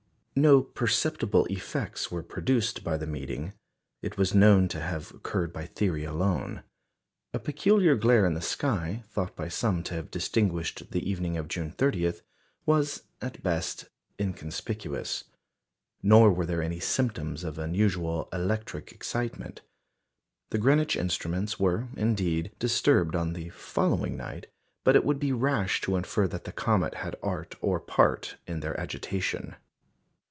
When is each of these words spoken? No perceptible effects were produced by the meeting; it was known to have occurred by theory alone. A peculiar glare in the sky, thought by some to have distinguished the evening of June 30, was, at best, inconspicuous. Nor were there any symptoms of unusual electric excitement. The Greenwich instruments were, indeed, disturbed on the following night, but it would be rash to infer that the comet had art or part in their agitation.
No 0.33 0.61
perceptible 0.61 1.45
effects 1.47 2.09
were 2.09 2.23
produced 2.23 2.85
by 2.85 2.95
the 2.95 3.05
meeting; 3.05 3.53
it 4.01 4.17
was 4.17 4.33
known 4.33 4.69
to 4.69 4.79
have 4.79 5.11
occurred 5.11 5.51
by 5.51 5.65
theory 5.65 6.05
alone. 6.05 6.63
A 7.33 7.37
peculiar 7.39 7.95
glare 7.97 8.25
in 8.25 8.33
the 8.33 8.41
sky, 8.41 9.03
thought 9.07 9.35
by 9.35 9.49
some 9.49 9.83
to 9.83 9.93
have 9.93 10.09
distinguished 10.09 10.89
the 10.91 11.07
evening 11.07 11.35
of 11.35 11.49
June 11.49 11.69
30, 11.71 12.13
was, 12.65 13.03
at 13.21 13.43
best, 13.43 13.89
inconspicuous. 14.19 15.25
Nor 16.01 16.31
were 16.31 16.45
there 16.45 16.63
any 16.63 16.79
symptoms 16.79 17.43
of 17.43 17.59
unusual 17.59 18.29
electric 18.31 18.93
excitement. 18.93 19.61
The 20.49 20.57
Greenwich 20.57 20.95
instruments 20.95 21.59
were, 21.59 21.89
indeed, 21.97 22.51
disturbed 22.57 23.17
on 23.17 23.33
the 23.33 23.49
following 23.49 24.15
night, 24.15 24.47
but 24.85 24.95
it 24.95 25.03
would 25.03 25.19
be 25.19 25.33
rash 25.33 25.81
to 25.81 25.97
infer 25.97 26.25
that 26.29 26.45
the 26.45 26.53
comet 26.53 26.95
had 26.95 27.17
art 27.21 27.55
or 27.59 27.81
part 27.81 28.37
in 28.47 28.61
their 28.61 28.79
agitation. 28.79 29.57